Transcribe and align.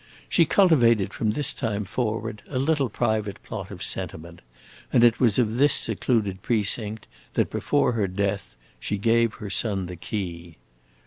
She 0.27 0.45
cultivated 0.45 1.13
from 1.13 1.29
this 1.29 1.53
time 1.53 1.85
forward 1.85 2.41
a 2.47 2.57
little 2.57 2.89
private 2.89 3.37
plot 3.43 3.69
of 3.69 3.83
sentiment, 3.83 4.41
and 4.91 5.03
it 5.03 5.19
was 5.19 5.37
of 5.37 5.57
this 5.57 5.75
secluded 5.75 6.41
precinct 6.41 7.05
that, 7.35 7.51
before 7.51 7.91
her 7.91 8.07
death, 8.07 8.57
she 8.79 8.97
gave 8.97 9.35
her 9.35 9.51
son 9.51 9.85
the 9.85 9.95
key. 9.95 10.57